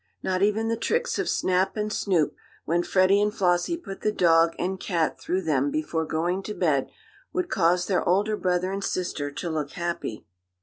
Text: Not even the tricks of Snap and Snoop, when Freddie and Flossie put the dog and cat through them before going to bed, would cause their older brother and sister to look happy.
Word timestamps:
Not 0.23 0.41
even 0.41 0.67
the 0.67 0.75
tricks 0.75 1.19
of 1.19 1.29
Snap 1.29 1.77
and 1.77 1.93
Snoop, 1.93 2.35
when 2.65 2.81
Freddie 2.81 3.21
and 3.21 3.31
Flossie 3.31 3.77
put 3.77 4.01
the 4.01 4.11
dog 4.11 4.55
and 4.57 4.79
cat 4.79 5.19
through 5.21 5.43
them 5.43 5.69
before 5.69 6.05
going 6.07 6.41
to 6.41 6.55
bed, 6.55 6.89
would 7.33 7.51
cause 7.51 7.85
their 7.85 8.03
older 8.09 8.35
brother 8.35 8.71
and 8.71 8.83
sister 8.83 9.29
to 9.33 9.47
look 9.51 9.73
happy. 9.73 10.25